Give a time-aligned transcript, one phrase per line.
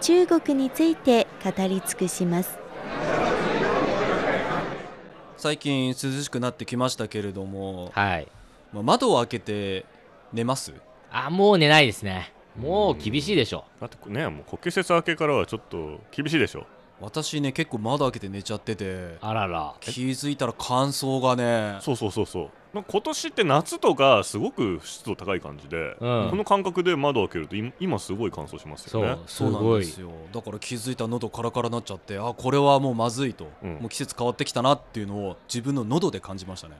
[0.00, 2.58] 中国について語り尽くします
[5.36, 8.28] 最近涼しくなってきましたけれども、はい。
[8.72, 9.84] まあ、窓を開けて
[10.32, 10.72] 寝ます？
[11.10, 12.32] あ、もう寝ないですね。
[12.58, 13.64] もう厳しいでしょ。
[13.80, 16.66] だってねもう国慶節明けからはちょっと厳しいでしょ
[17.00, 19.16] 私ね結構窓開けて寝ちゃってて。
[19.20, 19.74] あらら。
[19.80, 21.78] 気づいたら乾燥がね。
[21.80, 22.50] そうそうそうそう。
[22.82, 26.30] 今年って夏とかすごく湿度高い感じで、うん。
[26.30, 29.16] この感覚で窓開けると今今すごい乾燥しますよね。
[29.26, 30.10] すそうなんごいですよ。
[30.32, 33.74] だから気づいたら喉カラカラになっちゃってあこれはもうまずいと、うん。
[33.74, 36.76] もう季節変わってきたなっていうのを自分の喉で感じましたね。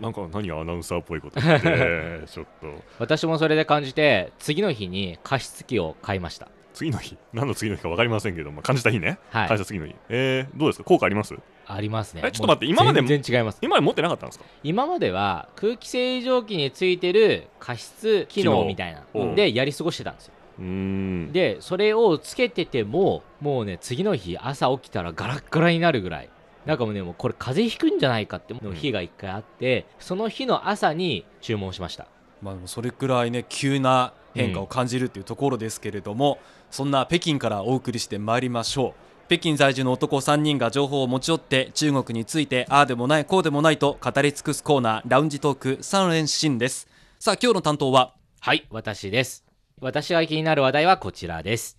[0.00, 2.66] なんか何アナウンサーっぽいこと言って ちょっと。
[2.98, 6.48] 私もそれで感じて、次の日に加湿器を買いました。
[6.76, 10.84] 次の日何の次の日か分かりませんけど、まあ、感じた日ね、はい感じた次の日えー、どうですか？
[10.84, 11.34] 効果あります？
[11.66, 12.22] ありますね。
[12.24, 13.58] えちょっと待ってもう今までも全然違います。
[13.62, 14.44] 今まで持ってなかったんですか？
[14.62, 20.34] 今までは空気清浄機についてる加湿機能みたいなでやり過ごしてたんですよ。
[20.58, 26.30] うーんで、それをつけてても、もうね、次の日朝起きたらガラッガラになるぐらい。
[26.64, 32.08] なんかもうね、もうこれ風邪ひくんじゃないかっての日が一回あって、その日の朝に注文しました。
[32.42, 36.38] まあでもそれくらいね急な変化を感じるっていうところですけれども、
[36.70, 38.92] そんな北京からお送りしてまいりましょう
[39.28, 46.86] 北京在住の男3人が情報を持ち寄って中国についてああでもないこうでもないと語り尽くすコーナーラウンジトーク3連新です
[47.18, 48.14] さあ今日の担当は？
[48.40, 49.44] はい、私です。
[49.80, 51.78] 私が気になる話題はこちらです。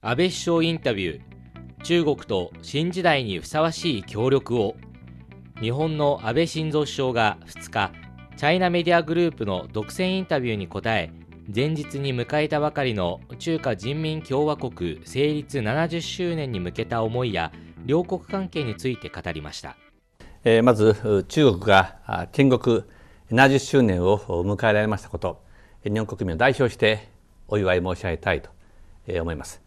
[0.00, 1.82] 安倍首相インタビュー。
[1.82, 4.76] 中国と新時代にふさわしい協力を。
[5.60, 7.92] 日本の安倍晋三首相が2日、
[8.36, 11.10] チャイナメディアグループの独占インタビューに答え、
[11.54, 17.52] 前日に迎えたばかりの中華人民共和国成立70周年に向けた思いや
[17.84, 19.76] 両国関係について語りました。
[20.42, 22.82] えーまず中国が建国
[23.30, 25.40] 70周年を迎えられましたこと
[25.84, 27.08] 日本国民を代表して
[27.46, 28.50] お祝い申し上げたいと
[29.20, 29.62] 思います、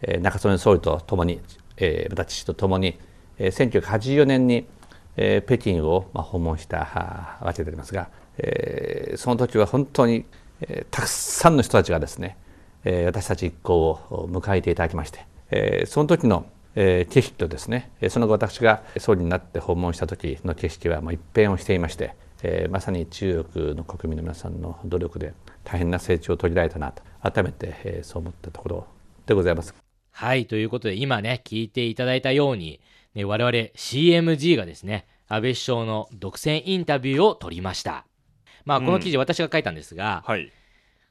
[0.00, 1.40] えー中曽根総理とともに、
[1.76, 2.98] えーまた父とともに
[3.38, 4.66] 1984年に
[5.14, 10.24] 北京を訪問したわけでありますが、えーその時は本当に、
[10.60, 12.36] えーたくさんの人たちがですね、
[12.84, 28.86] えー私たち一行を迎えていただきまして、えーその時のえー景色とですねその後私が総理になって訪問した時の景色はもう一変をしていまして、えーまさに中国の国民の皆さんの努力で大変な成長を遂げられたなと改めて、えーそう思ったところ
[29.26, 29.74] でございます。
[30.10, 32.80] はい、ということで今ね、聞いていただいたように、
[33.14, 38.07] ね、我々 CMG がですね、安倍首相の独占インタビューを取りました。
[38.64, 40.52] まあ、この記事私が書いたんですが、はい、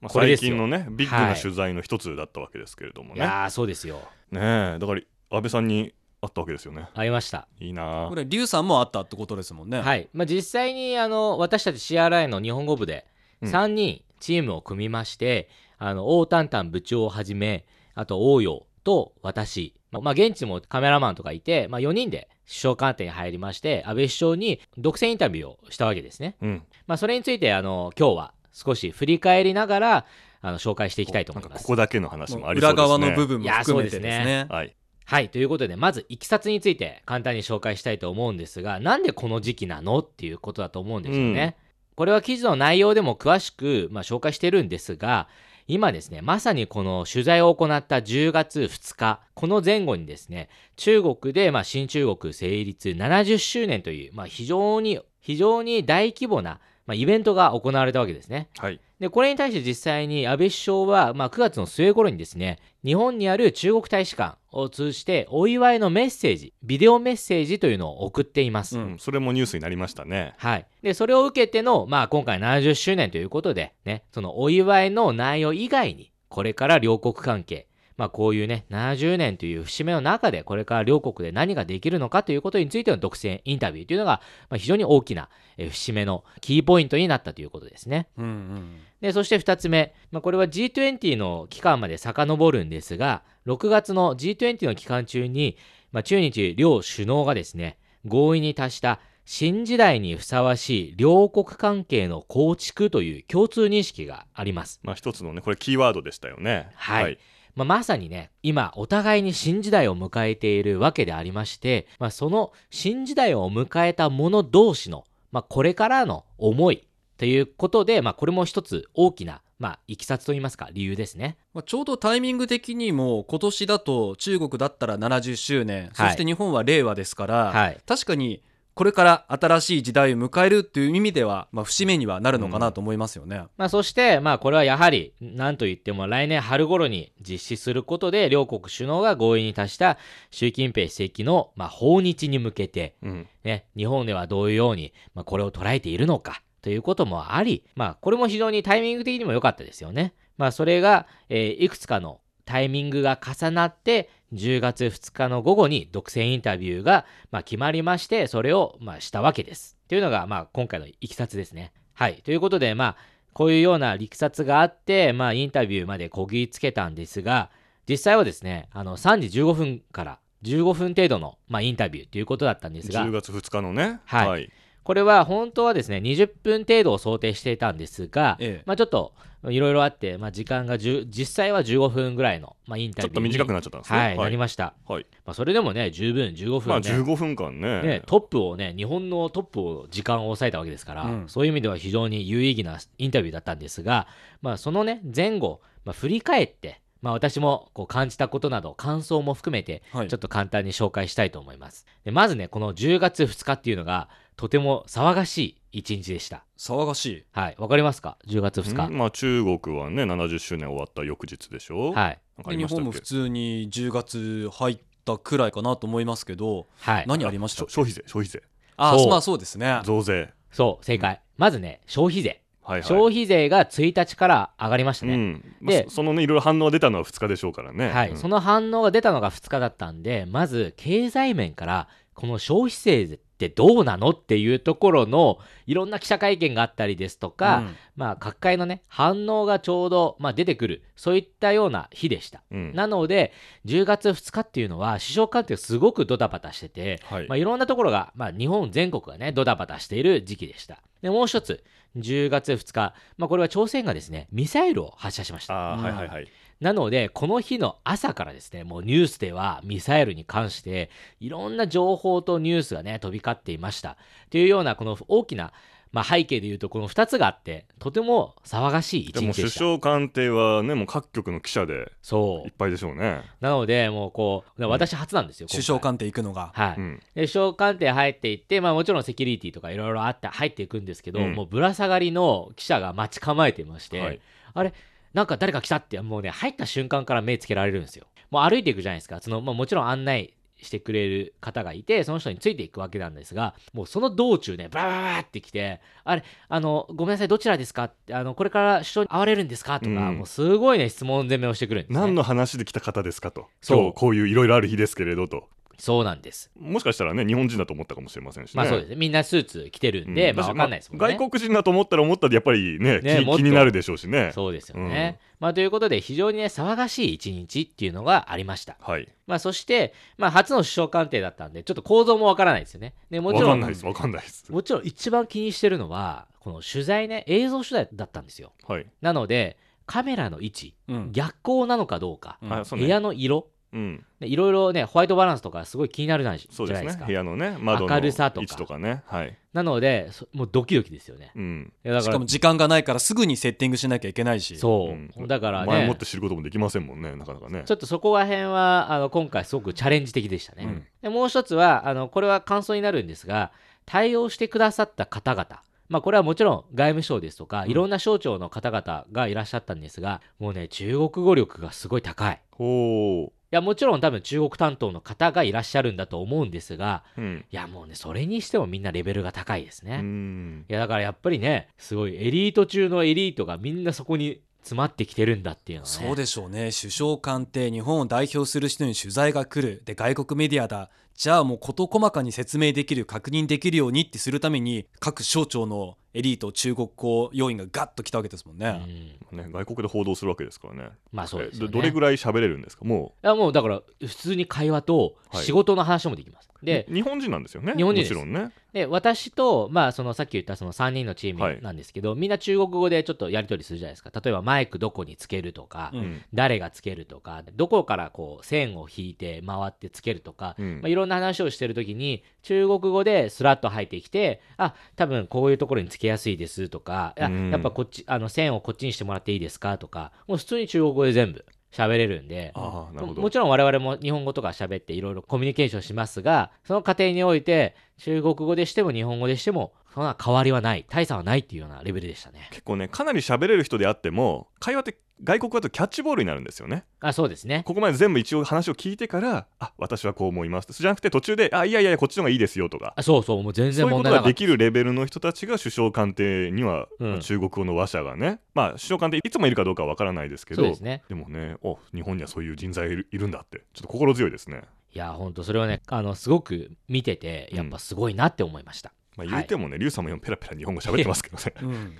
[0.01, 0.51] まあ、これですよ。
[0.51, 1.41] 最近のねビッグはない。
[1.41, 4.01] 取材の一つだったわけですけれどもね、いやー、そうですよ。
[4.31, 6.87] ねえだから安倍さんに会ったわけですよね。
[6.93, 7.47] ありました。
[7.59, 10.09] いいなこれ劉さんもあったってことですもんね、はい。
[10.13, 13.05] まあ、実際に、あの、私たち CRI の日本語部で、
[13.41, 13.51] うん。
[13.51, 26.35] 3人チームを組みまして、あの、王丹丹部長をはじめ、あと、王陽と私、まあ、まあ現地もカメラマンとかいて、まあ、4人で首相官邸に入りまして、安倍首相に独占インタビューをしたわけですね。
[26.41, 30.05] うんまあ、それについて、あの、今日は少し振り返りながら、
[30.41, 31.63] あの、紹介していきたいと思います。
[31.63, 34.75] ここだけの話もありそう裏ですね側の部分も含めてですねはい
[35.09, 35.29] はい。
[35.29, 39.99] ということで、まず、いきさつについて簡単に紹介したいと思うんですが、なんでこの時期なの？
[39.99, 41.55] っていうことだと思うんですよね。
[41.95, 45.29] これは記事の内容でも詳しく、まあ、紹介してるんですが、
[45.69, 50.47] 今ですね、まさにこの取材を行った10月2日、この前後にですね、
[50.77, 58.49] 中国で、まあ、新中国成立70周年という、まあ、非常に、非常に大規模な、まあ、イベントが行われたわけですね。
[58.57, 68.79] はいで、これに対して実際に安倍首相は、まあ、9月の末頃にですね、日本にある中国大使館を通じてお祝いのメッセージ、ビデオメッセージというのを送っています。
[68.79, 70.65] うん、それもニュースになりましたねはい。
[70.81, 77.67] で、それを受けての、まあ、今回70周年ということで、ね、そのお祝いの内容以外に、これから両国関係、
[77.97, 88.07] まあ、こういうね、70年という節目の中で、これから両国で何ができるのかということについての独占インタビューというのが、まあ、非常に大きな、えー節目のキーポイントになったということですね。
[88.17, 95.57] うんうんで、そして2つ目、まあ、これは G20 の期間まで遡るんですが、6月の G20 の期間中に、
[95.91, 104.79] まあ、中日両首脳がですね、合意に達した新時代にふさわしい両国関係の構築という共通認識があります。
[104.83, 107.19] まあ一つのねこれキーワードでしたよねはい
[107.57, 116.87] まあ、まさにね今お互いに新時代を迎えているわけでありまして、まあ、その新時代を迎えた者同士の、まあ、これからの思い
[117.17, 121.37] ということで、まあ、これも一つ大きな、まあ、いきさつといいますか理由ですね。
[121.55, 128.43] まあ、ちょうどタイミング的にも今年だと中国だったら70周年、そして日本は令和ですから、はい確かに
[128.77, 133.43] これから新しい時代を迎えるっていう意味では、まあ、節目にはなるのかなと思いますよね。
[133.57, 139.97] まあ、そして、まあ、これはやはり何と言っても来年春頃に実施することで両国首脳が合意に達した
[140.29, 150.13] 習近平主席の、まあ、訪日に向けて、うんね、日本ではどういうように、まあ、これを捉えているのかということもあり、まあ、これも非常にタイミング的にも良かったですよね。
[150.37, 159.77] まあ、それが、えーいくつかのタイミングが重なって10月2日の午後に独占インタビューが、まあ、決まりましてそれを、まあ、したわけです。
[159.87, 161.71] というのが、まあ、今回のいきさつですね。
[161.93, 162.21] はい。
[162.23, 162.97] ということで、まあ、
[163.33, 167.51] こういうような力説があって、まあ、インタビューまでこぎつけたんですが、
[167.87, 174.51] 実際はですね、あの3時15分から15分程度の、まあ、インタビューということだったんですが10、月2日のねはいはい
[174.87, 178.63] これは本当はですね、20分程度を想定していたんですが、ええ。
[178.65, 179.11] まあちょっと
[179.43, 183.99] いろいろあって、まあ時間が10実際は15分ぐらいの、まあ、インタビューにちょっと短くなっちゃったんですね。
[183.99, 184.17] はい、はい。
[184.19, 184.75] なりました。
[184.87, 185.05] はい。
[185.25, 187.81] まあそれでもね、十分15分まあね、15分間ね。
[187.81, 191.23] ね、トップをね、日本のトップを時間を抑えたわけですから、うん。
[191.27, 194.07] そういう意味では非常に有意義なインタビューだったんですが、
[194.41, 200.07] まあ、そのね、前後、まあ、振り返って、まあ、私もこう感じたことなど、感想も含めて、はい。
[200.07, 201.85] ちょっと簡単に紹介したいと思います。
[202.05, 205.37] でまずね、この10月2日っていうのが、とても騒がし
[205.71, 206.45] い一日でした。
[206.57, 207.25] 騒がしい。
[207.33, 208.87] はい、わかりますか ?10 月2日。
[208.87, 211.91] うんまあ中国はね70周年終わった翌日でしょ？
[211.91, 211.93] はい。
[211.93, 217.05] なんかあで日本も普通に10月入ったくらいかなと思いますけど、はい。
[217.07, 218.43] 何ありました消費税消費税
[218.77, 219.81] ああまあそうですね。
[219.83, 221.19] 増税そう、正解。
[221.35, 222.41] まずね、消費税。
[222.61, 225.13] はいはい消費税が1日から上がりましたね。
[225.15, 235.37] うんまあでそそのねいろいろ反応が出たのは2日でしょうからねはい、うんその反応が出たのが2日だったんで、まず経済面から、この消費税ってどうなのっていうところの
[235.67, 242.41] いろんな記者会見があったりですとか、うんまあ、各界のね、反応がちょうど、まあ、出てくる、そういったような日でした。
[242.51, 243.31] うんなので、
[243.65, 250.81] 10月2日っていうのは、首相官邸がすごくドタバタしてて、はいまあ、いろんなところが、まあ、日本全国がね、ドタバタしている時期でした。
[251.03, 251.63] で、もう一つ、
[251.95, 255.53] 10月2日、まあ、これは朝鮮がですね、ミサイルを発射しました。
[255.53, 256.27] ああうんはいはいはい
[256.59, 260.89] なので、この日の朝からですね、もうニュースではミサイルに関して、
[261.19, 263.97] いろんな情報とニュースがね、飛び交っていました。
[264.29, 265.53] というような、この大きな、
[265.91, 269.59] まあ、背景で言うと、この2つがあって、とても騒がしい一でも首日でした。
[269.59, 273.43] 相官邸はねもう各局の記者でそいっぱいでしょうねう。
[273.43, 275.47] なので、もうこう、私初なんですよ。
[275.49, 276.51] 首相今官邸行くのが。
[276.55, 276.77] 回はい。
[276.77, 284.19] うんで首相官邸入っていって、まあ、もちろんセキュリティとかいろいろあって入っていくんですけど、うんもうぶら下がりの記者が待ち構えていまして、はい
[284.53, 284.73] あれ
[285.17, 288.05] なんか誰か来たってもうね入った瞬間から目つけられるんですよ。
[288.29, 289.19] もう歩いていくじゃないですか。
[289.19, 297.85] その、まあ、もちろん案内してくれる方がいてその人についていくわけなんですがもうその道中ねバラバラバラって来てあれあのごめんなさいどちらですか？
[297.85, 299.79] ってあのこれから首相に会われるんですか？
[299.79, 300.17] とか、うん。
[300.17, 303.47] もうすごいね質問攻めをしてくるんです、ね、何の話で来た方ですかと。
[303.61, 303.93] そう。
[303.93, 305.47] こういういろいろある日ですけれどと
[305.77, 306.51] そうなんです。
[306.59, 308.53] もしかしたらね日本人だと思ったかもしれませんしね。
[308.55, 308.95] まあそうですね。
[308.95, 310.37] みんなスーツ着てるんで、うん。
[310.37, 314.31] まあ分かんないですもんね、外国人だと思ったら思ったでやっぱりねね気気になるでしょうしね。
[314.33, 315.19] そうですよね。
[315.39, 318.75] まあ、ということで、非常にね、騒がしい一日っていうのがありました。
[318.79, 319.07] はい。
[319.27, 322.95] まあ、そして、まあ、初の首相官邸だったんで、ちょっと構造もわからないですよね。
[323.11, 323.85] でもちろん、わかんないです。
[323.85, 324.51] わかんないです。
[324.51, 328.53] もちろん一番気にしてるのは、この取材ね、映像取材だったんですよ。
[328.67, 328.85] はい。
[329.01, 331.11] なので、カメラの位置、うん。
[331.11, 332.79] 逆光なのかどうか、うん。
[332.79, 337.01] 部屋の色、うんねいろいろね、ホワイトバランスとかすごい気になるじゃそうですないですか。
[337.01, 338.41] ね部屋のね窓の明るさとか。
[338.41, 339.03] 位置とかね。
[339.05, 339.37] はい。
[339.53, 341.31] なので、そもうドキドキですよね。
[341.35, 341.73] うん。
[341.83, 344.57] いやだかしからも時間がないからすぐにセッティングしなきゃいけないし。
[344.57, 345.27] そう、うん。
[345.27, 345.67] だからね。
[345.67, 347.63] 前もって、知ることもできませんもんねなかなかね。
[347.65, 350.63] ちょっとそこら辺はあの今回すごくチャレンジ的でしたね。
[350.63, 350.85] うん。
[351.01, 353.51] でもう一つはあのこれは感想になるんですが
[353.85, 355.61] 対応してくださった方々。
[355.89, 357.71] まあこれはもちろん外務省ですとか、うん。
[357.71, 362.41] いろんな省庁の方々がいらっしゃったんですがもうね中国語力がすごい高い。
[362.51, 367.45] ほいやもちろん多分中国担当の方がいらっしゃるんだと思うんですがううん。
[367.49, 369.99] いやもうねそれにしてもみんなレベルが高いですね。
[370.01, 370.65] うん。
[370.69, 376.05] いやだからやっぱりねすごいエリート中のエリートがみんなそこに詰まってきてるんだっていうのはね。
[376.07, 376.71] そうでしょうね。
[376.77, 379.81] 首相官邸日本を代表する人に取材が来る。
[379.85, 380.89] で外国メディアだ。
[381.15, 389.37] じゃあもう事細かに説明できる確認できるようにってするために各省庁のエリート中国語要員がガッと来たわけですもんね、うん。
[389.37, 390.89] ね外国で報道するわけですからね。
[391.11, 391.65] まあそうですよね。
[391.69, 392.85] えどどれぐらい喋れるんですか？
[392.85, 396.49] もいやもうだから普通に会話とはい仕事の話もできます。
[396.67, 397.73] で日本人なんですよね？
[397.77, 398.51] 日本人もちろんね。
[398.73, 404.11] で私と、まあ、そのさっき言ったその3人のチームなんですけど、みんな中国語でちょっとやり取りするじゃないですか。
[404.13, 406.21] 例えばマイクどこにつけるとか、うん。
[406.33, 410.81] 誰がつけるとかどこからこう線を引いて回ってつけるとか、うん。
[410.81, 417.51] まあ、いろんな話をしてる時に中国語でスラッと入ってきてあ多分こういうところにつけやすいですとか、あうん。
[417.51, 422.53] やっぱこっちあの線をこっちにしてもらっていいですかとかもう普通に中国語で全部喋れるんで。
[422.55, 430.85] もちろん我々も日本語とか喋っていろいろコミュニケーションしますがその過程において中国語でしても日本語でしてもそんな変わりはない。
[430.87, 432.47] 大差はないっていうようなレベルでしたね。
[432.51, 436.85] 結構ねかなり喋れる人であっても会話って外国語だとキャッチボールになるんですよね。
[436.99, 437.63] あそうですね。
[437.65, 442.93] ここまで全部一応話を聞いてからあ私はこう思いますじゃなくて途中であいやいやいやこっちの方がいいですよとか。
[442.95, 444.23] あそうそうもう全然そういうこ問題なかった。
[444.23, 447.11] とができるレベルの人たちが首相官邸には、うん。
[447.11, 451.03] まあ中国語の話者がねまあ首相官邸いつもいるかどうかは分からないですけどそうですね。
[451.09, 453.63] でもねお日本にはそういう人材いるいるんだって。
[453.73, 454.61] ちょっと心強いですね、
[454.93, 461.53] いや本当それはねあのすごく見ててやっぱすごいなって思いました、まあ、言うてもね、リュウさんも今ペラペラ日本語喋ってますけどね。
[461.61, 461.97] うん。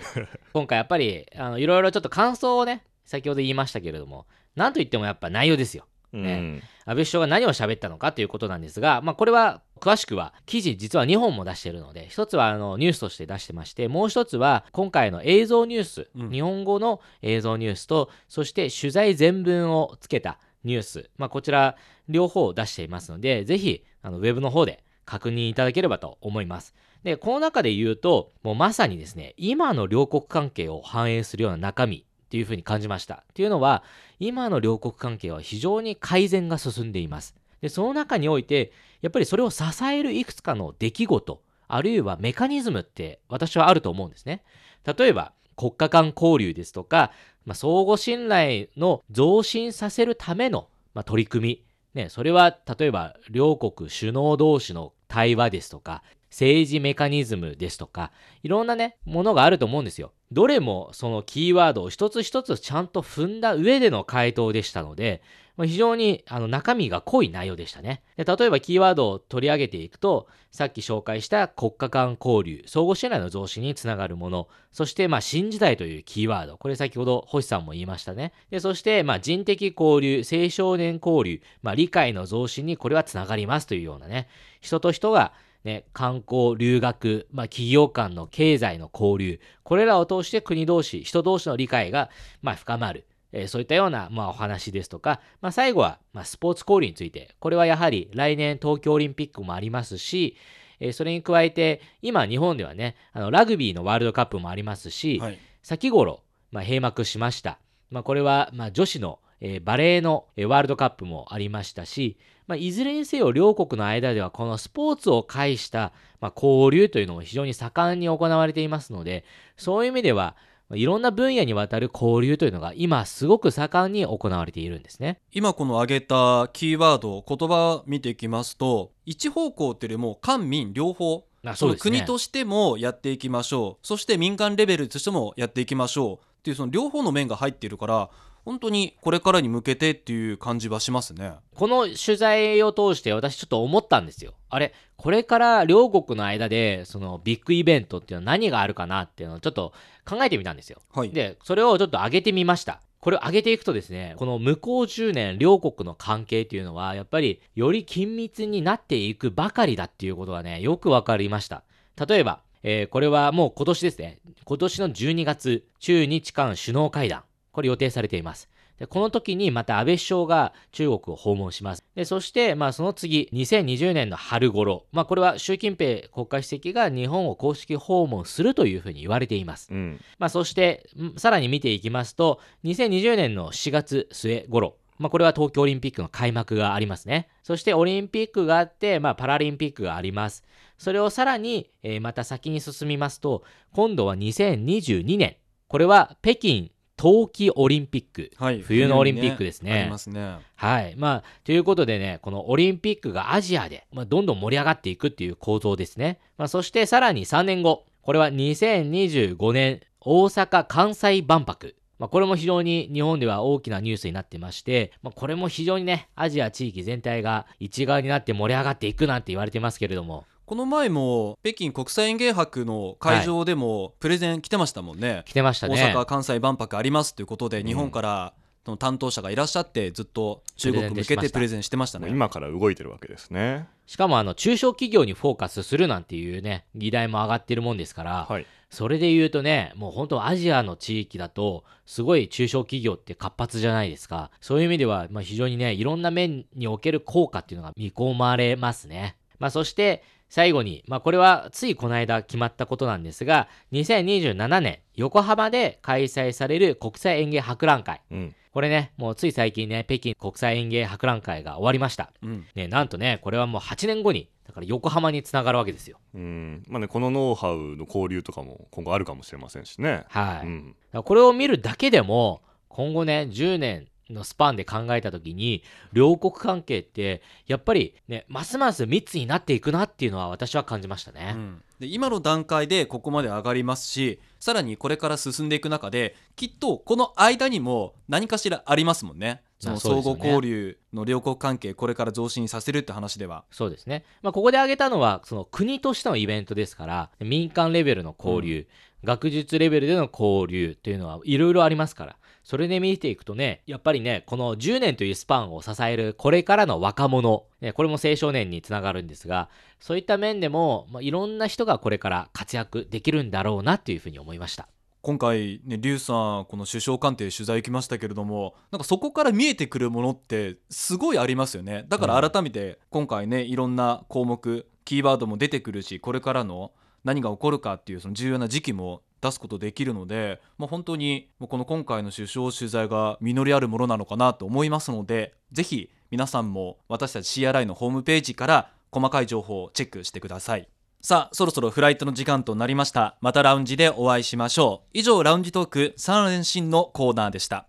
[0.54, 5.86] 今回やっぱりあのいろいろちょっと感想をね先ほど言いましたけれどもなんといってもやっぱ内容ですよ。
[6.14, 6.62] うん。
[6.86, 16.32] 安倍首相が何を喋ったのかということなんですが、まあ、これは詳しくは記事実は2本も出しているので一つはあのニュースとして出してましてもう一つは今回の映像ニュース、うん。
[16.32, 21.76] 日本語の映像ニュースとそして取材全文をつけたニュース、まあ、こちら
[22.10, 26.74] 両方を出していますのでぜひあのウェブの方で確認いただければと思います。
[27.04, 33.24] でこの中で言うともうまさにですね今の両国関係を反映するような中身っていうふうに感じました。
[33.34, 33.84] というのは
[34.20, 37.36] 今の両国関係は非常に改善が進んでいます。
[37.62, 44.44] でその中においてやっぱりそれを支えるいくつかの出来事あるいはメカニズムって私はあると思うんですね。
[44.86, 47.12] 例えば国家間交流ですとか、
[47.46, 51.64] まあ、相互信頼の増進させるための、まあ、取り組
[51.96, 58.12] み、ね、それは例えば両国首脳同士の対話ですとか政治メカニズムですとか
[58.44, 60.12] いろんなねものがあると思うんですよ。
[60.32, 65.22] どれもそのキーワードを一つ一つちゃんと踏んだ上での回答でしたので、
[65.66, 68.26] 非常にあの中身が濃い内容でしたねで。
[68.26, 78.34] 例えばキーワードを取り上げていくと、さっき紹介した国家間交流、相互信頼の増進につながるもの、そしてまあ新時代というキーワード、これ先ほど星さんも言いましたね。
[78.52, 84.28] でそしてまあ人的交流、青少年交流、まあ、理解の増進にこれはつながりますというようなね、
[84.62, 85.34] 人と人が
[85.68, 92.10] ね、観光、留学、まあ、企業間の経済の交流、これらを通して国同士、人同士の理解が、
[92.42, 93.06] まあ、深まる。
[93.34, 100.38] えーそういったような、まあ、お話ですとか、まあ、最後は、まあ、スポーツ交流について、これはやはり来年東京オリンピックもありますし、
[100.80, 107.60] えーそれに加えて、今日本ではね、あのラグビーのワールドカップもありますし、はい先頃、まあ、閉幕しました。
[107.90, 112.18] まあ、これは、まあ、女子の、えーバレーの、えーワールドカップもありましたし、
[112.48, 119.26] まあ、いずれにせよ両国の間ではこのスポーツを介した、まあ、交流というのも非常に盛んに行われていますので、
[119.58, 120.36] そういう意味では、
[120.70, 125.20] まあいろんな分野にわたる交流というのが今すごく盛んに行われているんですね。
[125.32, 133.88] 今この挙げたキーワード言葉を見ていきますと一方向っていうよりも官民両方あその国としてもやっていきましょう。
[133.88, 136.26] そして民間レベルとしてもやっていきましょう。
[136.40, 138.10] っていうその両方の面が入っているから
[138.48, 141.34] 本当にこれからに向けてっていう感じはしますね。
[141.54, 144.36] この取材を通して私ちょっと思ったんですよ。
[144.50, 149.74] あれ、これから両国の間でそのビッグイベントっていうのは何があるかなっていうのをちょっと
[150.06, 150.82] 考えてみたんですよ。
[150.94, 152.80] はい、で、それをちょっと上げてみました。
[153.02, 161.64] これを上げていくとですね、この向こう10年両国の関係っていうのはやっぱりより緊密になっていくばかりだっていうことがね、よくわかりました。
[162.08, 167.24] 例えば、えーこれはもう今年ですね、今年の12月、中日韓首脳会談、
[167.58, 168.50] これ予定されています。
[168.78, 171.84] でこの時にまた安倍首相が中国を訪問します。
[171.96, 179.70] でそして、まあ、その次、2020年の春頃、まあ、これは習近平国家主席が日本を公式訪問するというふうに言われています。
[179.72, 187.28] うんまあ、そして、んさらに見ていきますと、2020年の4月末頃、まあ、これは東京オリンピックの開幕がありますね。
[187.42, 190.44] そしてオリンピックがあって、まあ、パラリンピックがあります。
[190.78, 195.38] それをさらに、えーまた先に進みますと、今度は2022年。
[195.68, 198.32] これは北京冬季オリンピック。
[198.38, 200.40] はい、冬のオリンピックですねありますね。
[200.56, 200.96] はい。
[200.98, 206.20] まあ、ということでね、このオリンピックがアジアで、まあ、どんどん盛り上がっていくっていう構造ですね。
[206.38, 211.76] まあ、そしてさらに3年後、これは2025年大阪・関西万博。
[212.00, 225.24] まあ、これも非常に日本では大きなニュースになってまして、まあ、これも非常にね、アジア地域全体が一丸になって盛り上がっていくなんて言われてますけれども、この前も北京国際園芸博の会場でもプレゼン来てましたもんね。
[225.26, 225.76] 来てましたね。
[225.76, 232.08] 大阪・関西万博ありますということで、日本からその担当者がいらっしゃってずっと中国向けてプレゼンしてましたね。
[232.08, 233.68] 今から動いてるわけですね。
[233.88, 238.46] しかもあの中小企業にフォーカスするなんていうね議題も上がってるもんですから、はい。
[238.70, 244.32] それで言うとねもう本当アジアの地域だとすごい中小企業って活発じゃないですか。
[244.40, 258.02] そういう意味では、まあ、非常にねいろんな面における効果っていうのが見込まれますね、まあ、そして最後に、まあ、これはついこの間決まったことなんですが2027年横浜で開催される国際園芸博覧会。
[258.12, 258.36] うん。
[258.52, 262.12] これねもうつい最近ね北京国際園芸博覧会が終わりました。
[262.24, 262.46] うん。
[262.56, 266.00] ねなんとねこれはもう8年後にだから横浜につながるわけですよ。
[266.16, 266.64] うん。
[266.68, 270.06] まあねこのノウハウの交流とかも今後あるかもしれませんしね。
[270.10, 270.76] はい、うん。
[271.04, 281.64] これを見るだけでも今後ね10年のスパンで考えた時に両国関係ってやっぱりねますます密になっていくなっていうのは私は感じましたね、うん。
[281.80, 289.42] で今の段階でここまで上がりますしさらにこれから進んでいく中できっとこの間にも何かしらありますもんね。
[289.60, 293.44] その相互交流の両国関係これから増進させるって話では。
[293.50, 298.68] そうですね、まあ、ここで挙げたのはその国としてのイベントですから民間レベルの交流、
[299.04, 302.16] 学術レベルでの交流というのはいろいろありますから
[302.48, 309.50] それで見ていくとねやっぱりねこの10年というスパンを支えるこれからの若者、ね、これも青少年につながるんですが
[309.82, 314.70] そういった面でも、まあ、いろんな人がこれから活躍できるんだろうなというふうに思いました。
[315.02, 326.72] 今回ね劉さんこの首相官邸取材行きましたけれどもなんかそこから見えてくるものってすごいありますよねだから改めて今回ねいろんな項目キーワードも出てくるしこれからの
[327.04, 340.68] 何が起こるかっていうその重要な時期も出すことできるので、まあ、本当にもうこの今回の首相取材が実りあるものなのかなと思いますのでぜひ皆さんも私たち CRI のホームページから細かい情報をチェックしてください。
[341.02, 343.18] さあそろそろフライトの時間となりました。
[343.22, 344.90] またラウンジでお会いしましょう。
[344.94, 347.68] 以上ラウンジトーク3連新のコーナーでした。